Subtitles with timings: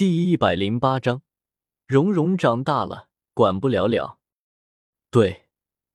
[0.00, 1.20] 第一百零八章，
[1.86, 4.18] 蓉蓉长大了，管不了了。
[5.10, 5.44] 对，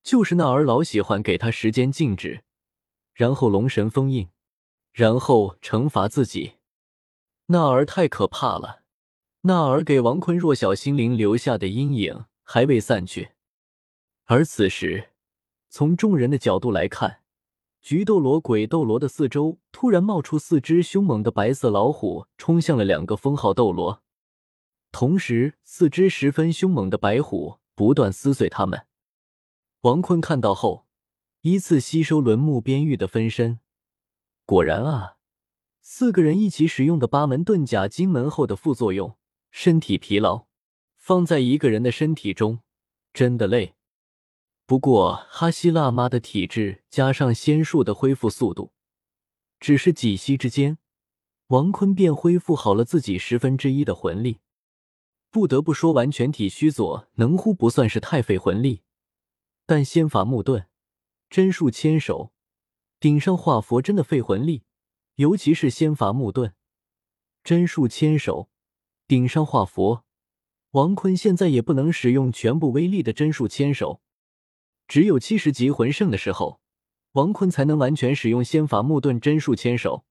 [0.03, 2.43] 就是那儿老喜欢给他时间静止，
[3.15, 4.29] 然后龙神封印，
[4.93, 6.57] 然后惩罚自己。
[7.47, 8.83] 那儿太可怕了，
[9.41, 13.31] 那儿给王坤弱小心灵留下的阴影还未散去。
[14.25, 15.13] 而此时，
[15.69, 17.23] 从众人的角度来看，
[17.85, 24.01] 菊斗罗、鬼斗罗的四周突然冒出四只凶猛的白色老虎，冲向了两个封号斗罗。
[24.91, 28.87] 同时，四只十分凶猛的白虎不断撕碎他们。
[29.81, 30.87] 王坤看到后，
[31.41, 33.59] 依次吸收轮木边玉的分身。
[34.47, 35.17] 果然啊，
[35.79, 39.15] 四个人一起使用的八门遁甲金门后的副作用，
[39.51, 40.47] 身体疲劳，
[40.97, 42.61] 放在一个人的身体中
[43.13, 43.75] 真的累。
[44.67, 48.73] 不过哈希辣妈的体质加上仙术的恢复速度，
[49.59, 50.79] 只是几息之间，
[51.47, 54.39] 王坤便恢复好了自己十分之一的魂力。
[55.29, 58.81] 不得不说，完全体虚佐能乎不算是太费魂力。
[59.67, 60.67] 但仙法木盾、
[61.29, 62.31] 真树千手、
[62.99, 64.63] 顶上画佛真的费魂力，
[65.15, 66.55] 尤其是仙法木盾、
[67.43, 68.49] 真树千手、
[69.07, 70.03] 顶上画佛，
[70.71, 74.01] 王坤现在也不能使用全部威力的真树千手，
[74.87, 76.59] 只有七十级魂圣的时候，
[77.13, 80.05] 王坤才能完全使用仙法木盾、真术牵手。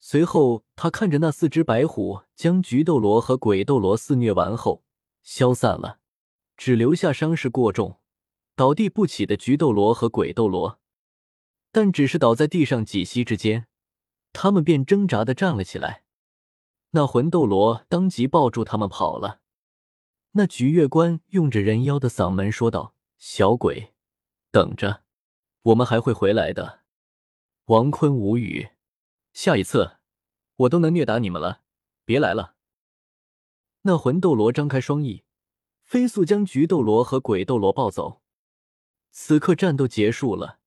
[0.00, 4.84] 随后，他看着那四只白虎将菊斗罗和鬼斗罗肆虐完后
[5.22, 5.98] 消散了，
[6.56, 7.98] 只留下伤势过重。
[8.54, 10.80] 倒地不起的菊斗罗和鬼斗罗，
[11.72, 13.66] 但只是倒在地上几息之间，
[14.32, 16.04] 他们便挣扎的站了起来。
[16.92, 19.40] 那魂斗罗当即抱住他们跑了。
[20.32, 23.94] 那菊月关用着人妖的嗓门说道：“小鬼，
[24.50, 25.02] 等着，
[25.62, 26.84] 我们还会回来的。”
[27.66, 28.70] 王坤无语。
[29.32, 29.98] 下一次，
[30.56, 31.62] 我都能虐打你们了，
[32.04, 32.54] 别来了。
[33.82, 35.24] 那魂斗罗张开双翼，
[35.84, 38.22] 飞速将菊斗罗和鬼斗罗抱走。
[39.10, 40.60] 此刻战斗结束了，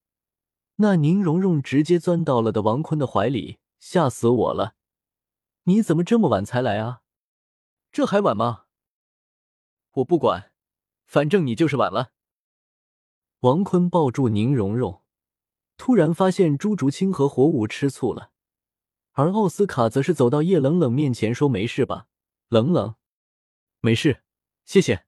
[0.75, 4.75] 那宁荣荣直接钻到了的王坤的怀里，吓死我了！
[5.63, 7.01] 你怎么这么晚才来啊？
[7.91, 8.65] 这还晚吗？
[9.91, 10.51] 我不管，
[11.05, 12.11] 反正你就是晚了。
[13.41, 15.01] 王坤抱住宁荣荣，
[15.77, 18.31] 突然发现朱竹清和火舞吃醋了，
[19.13, 22.07] 而奥斯卡则是走到叶冷冷面前说：“没事吧，
[22.49, 22.95] 冷冷？
[23.79, 24.23] 没事，
[24.65, 25.05] 谢谢。”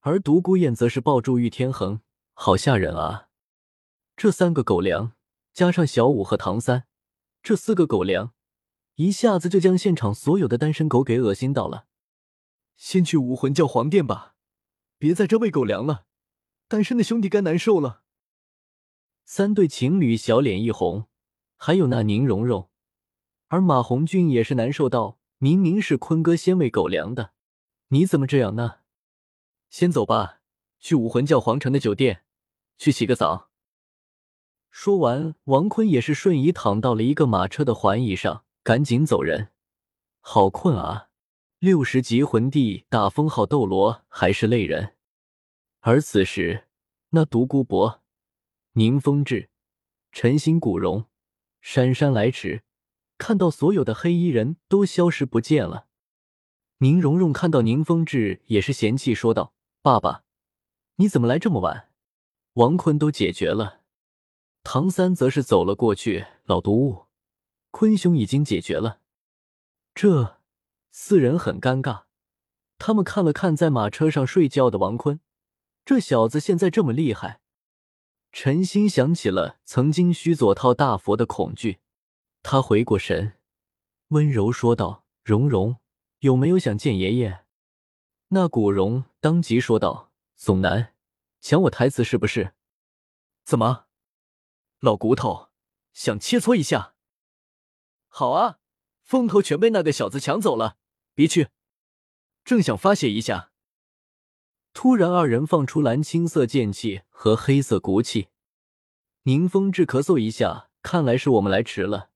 [0.00, 2.00] 而独孤雁则是抱住玉天恒。
[2.32, 3.28] 好吓人啊！
[4.16, 5.12] 这三个狗粮
[5.52, 6.86] 加上小五和唐三，
[7.42, 8.32] 这四个狗粮
[8.94, 11.86] 一下子就将现场所有的单身狗给恶心到了。
[12.74, 14.34] 先去武魂教皇殿吧，
[14.96, 16.06] 别在这喂狗粮了，
[16.72, 18.00] 单身的兄弟该难受了。
[19.26, 21.06] 三对情侣小脸一红，
[21.58, 22.70] 还有那宁荣荣，
[23.48, 27.32] 而马红俊也是难受到，明明是坤哥先喂狗粮的，
[27.88, 28.76] 你怎么这样呢？
[29.68, 30.38] 先走吧。
[30.80, 32.24] 去武魂教皇城的酒店，
[32.78, 33.50] 去洗个澡。
[34.70, 39.50] 说完，王坤也是瞬移躺到了一个马车的环椅上，赶紧走人。
[40.20, 41.10] 好困啊！
[41.58, 44.94] 六十级魂帝打封号斗罗还是累人。
[45.84, 46.68] 而此时，
[47.10, 48.02] 那独孤博、
[48.74, 49.50] 宁风致、
[50.12, 51.06] 陈心、古荣、
[51.60, 52.62] 姗姗来迟，
[53.18, 55.88] 看到所有的黑衣人都消失不见了。
[56.78, 60.22] 宁荣荣看到宁风致，也是嫌弃说道：“爸爸。”
[60.96, 61.88] 你怎么来这么晚？
[62.52, 63.80] 王坤都解决了，
[64.62, 66.26] 唐三则是走了过去。
[66.44, 67.06] 老毒物，
[67.72, 69.00] 坤兄已经解决了。
[69.96, 70.38] 这
[70.92, 72.04] 四人很尴尬，
[72.78, 75.18] 他们看了看在马车上睡觉的王坤，
[75.84, 77.40] 这小子现在这么厉害。
[78.30, 81.80] 陈心想起了曾经须佐套大佛的恐惧，
[82.42, 83.38] 他回过神，
[84.08, 85.76] 温柔说道：“蓉蓉，
[86.20, 87.44] 有没有想见爷爷？”
[88.28, 90.10] 那古荣当即说道。
[90.34, 90.94] 总南，
[91.40, 92.54] 抢我台词是不是？
[93.44, 93.86] 怎么，
[94.80, 95.50] 老骨头
[95.92, 96.96] 想切磋一下？
[98.08, 98.58] 好啊，
[99.02, 100.78] 风头全被那个小子抢走了，
[101.14, 101.50] 别去。
[102.44, 103.51] 正想发泄一下，
[104.74, 108.28] 突然二人放出蓝青色剑气和黑色骨气。
[109.24, 112.10] 宁风致咳嗽一下，看来是我们来迟了。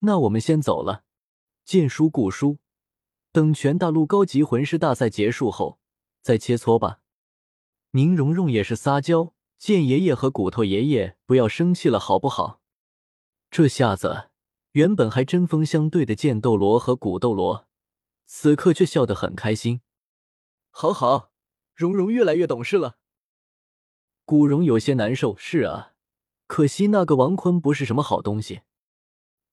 [0.00, 1.04] 那我们先走了。
[1.64, 2.58] 剑叔、古叔，
[3.32, 5.78] 等全大陆高级魂师大赛结束后
[6.20, 7.00] 再切磋吧。
[7.92, 12.60] 宁荣荣也是撒娇，剑爷爷和骨头爷爷不要生气了，好不好？
[13.50, 14.30] 这下子，
[14.72, 17.66] 原本还针锋相对的剑斗罗和骨斗罗，
[18.26, 19.80] 此刻却笑得很开心。
[20.70, 21.29] 好好，
[21.80, 22.98] 蓉蓉越来越懂事了。
[24.26, 25.94] 古荣有些难受，是啊，
[26.46, 28.60] 可惜那个王坤不是什么好东西。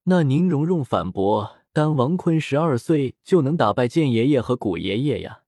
[0.04, 5.44] 那宁荣荣反驳，但王坤十二岁就能打败剑爷爷和古爷爷呀！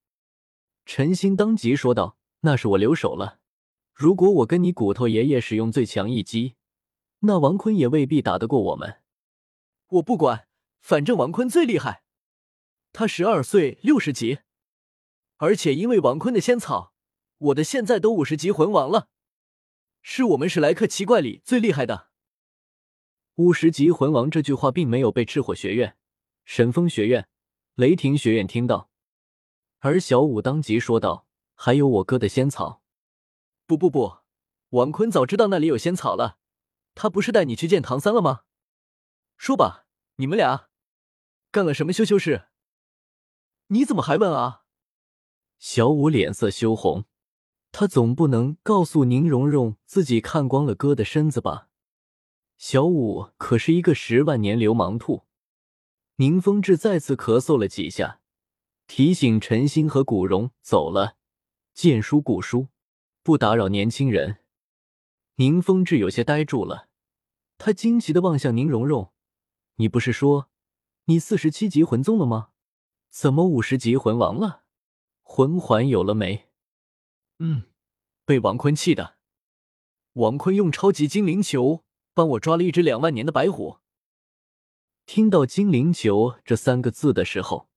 [0.86, 3.40] 陈心当即说道：“那是我留手了。
[3.92, 6.54] 如果我跟你骨头爷爷使用最强一击，
[7.18, 9.02] 那王坤也未必打得过我们。
[9.88, 10.46] 我不管，
[10.80, 12.04] 反正王坤最厉害。
[12.90, 14.38] 他十二岁六十级，
[15.40, 16.92] 而且因为王坤的仙草，
[17.38, 19.08] 我的现在都五十级魂王了，
[20.02, 22.10] 是我们史莱克奇怪里最厉害的。
[23.36, 25.96] 五十级魂王这句话并没有被赤火学院。”
[26.44, 27.26] 神风学院、
[27.74, 28.90] 雷霆学院听到，
[29.78, 32.82] 而小五当即说道：“还有我哥的仙草。
[33.66, 34.18] ”“不不不，
[34.70, 36.36] 王坤早知道那里有仙草了，
[36.94, 38.42] 他不是带你去见唐三了吗？
[39.38, 39.86] 说吧，
[40.16, 40.68] 你们俩
[41.50, 42.48] 干了什么羞羞事？
[43.68, 44.59] 你怎么还问啊？”
[45.60, 47.04] 小五脸色羞红，
[47.70, 51.68] 他总不能告诉宁荣荣自己看光了哥的身子吧？
[52.56, 55.26] 小五可是一个十万年流氓兔。
[56.16, 58.22] 宁风致再次咳嗽了几下，
[58.86, 61.16] 提醒陈星和古荣走了，
[61.74, 62.68] 见书古书，
[63.22, 64.38] 不打扰年轻人。
[65.36, 66.88] 宁风致有些呆住了，
[67.58, 69.12] 他惊奇的望向宁荣荣
[69.76, 70.48] ：“你不是说
[71.04, 72.48] 你四十七级魂宗了吗？
[73.10, 74.59] 怎么五十级魂王了？
[75.40, 76.48] 魂环有了没
[77.40, 77.62] ？”“嗯，
[78.26, 79.16] 被王坤气的。
[80.12, 81.82] 王坤用超级精灵球
[82.12, 83.78] 帮我抓了一只两万年的白虎。”
[85.06, 87.70] 听到“精灵球”这三个字的时候，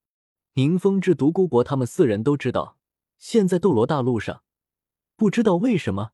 [0.56, 2.78] 宁风致、独孤博他们四人都知道，
[3.18, 4.44] 现在斗罗大陆上，
[5.16, 6.12] 不知道为什么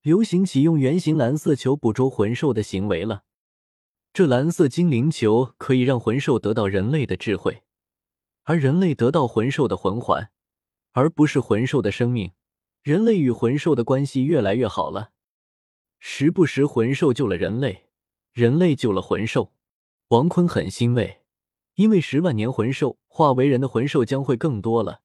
[0.00, 3.22] 流行起用圆形蓝色球捕捉魂兽的行为了。
[4.12, 7.62] 这蓝色精灵球可以让魂兽得到人类的智慧，
[8.42, 10.32] 而人类得到魂兽的魂环，
[10.92, 12.32] 而不是魂兽的生命。
[12.82, 15.12] 人类与魂兽的关系越来越好了，
[16.00, 17.88] 时不时魂兽救了人类，
[18.32, 19.52] 人类救了魂兽。
[20.08, 21.22] 王坤很欣慰，
[21.74, 25.00] 因为十万年魂兽化为人的魂兽将会更多了。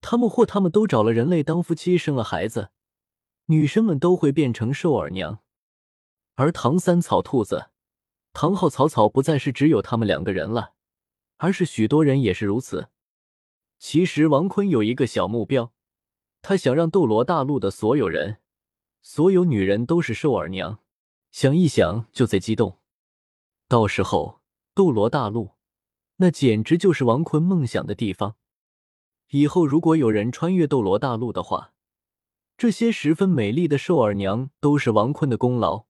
[0.00, 2.70] 他们或他们都找了人类当夫妻，生了孩子，
[3.46, 5.40] 女生们都会变成兽儿娘。
[6.36, 7.70] 而唐三草兔子、
[8.32, 10.74] 唐昊草草不再是只有他们两个人了，
[11.38, 12.88] 而是许多人也是如此。
[13.86, 15.70] 其实王坤有一个小目标，
[16.40, 18.38] 他想让斗罗大陆的所有人、
[19.02, 20.78] 所有女人都是兽耳娘。
[21.30, 22.78] 想一想就贼激动。
[23.68, 24.40] 到时候，
[24.74, 25.50] 斗罗大陆
[26.16, 28.36] 那简直就是王坤梦想的地方。
[29.28, 31.74] 以后如果有人穿越斗罗大陆的话，
[32.56, 35.84] 这些十分美丽的兽耳娘都是王坤的功劳，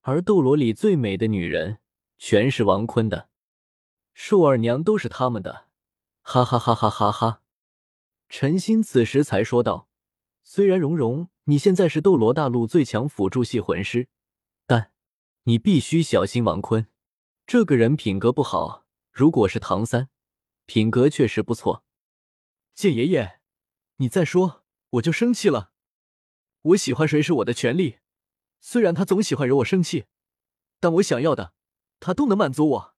[0.00, 1.78] 而斗罗里最美的女人
[2.18, 3.28] 全是王坤的，
[4.14, 5.68] 兽耳娘都是他们的。
[6.26, 7.42] 哈哈哈哈哈哈！
[8.28, 9.88] 陈心此时才说道
[10.42, 14.08] ：“虽然蓉蓉你现在是斗罗大陆最强辅助系魂师，
[14.66, 14.90] 但……”
[15.46, 16.86] 你必须小心王坤，
[17.46, 18.86] 这个人品格不好。
[19.12, 20.08] 如果是唐三，
[20.64, 21.84] 品格确实不错。
[22.74, 23.40] 剑爷爷，
[23.96, 25.72] 你再说我就生气了。
[26.62, 27.98] 我喜欢谁是我的权利，
[28.58, 30.06] 虽然他总喜欢惹我生气，
[30.80, 31.52] 但我想要的
[32.00, 32.94] 他都能满足我。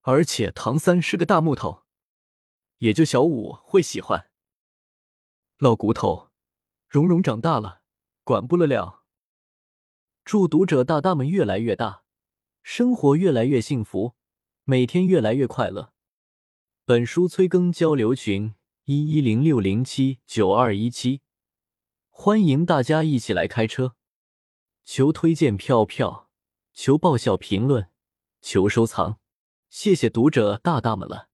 [0.00, 1.84] 而且唐三是个大木头，
[2.80, 4.30] 也就小五会喜欢。
[5.58, 6.30] 老骨头，
[6.88, 7.82] 蓉蓉长大了，
[8.24, 9.04] 管不了了。
[10.24, 12.04] 祝读者大大们越来越大，
[12.62, 14.14] 生活越来越幸福，
[14.64, 15.92] 每天越来越快乐。
[16.86, 18.54] 本书催更交流群：
[18.84, 21.20] 一一零六零七九二一七，
[22.08, 23.96] 欢迎大家一起来开车。
[24.84, 26.30] 求推荐票票，
[26.72, 27.90] 求爆笑评论，
[28.40, 29.18] 求收藏，
[29.68, 31.29] 谢谢读者大大们了。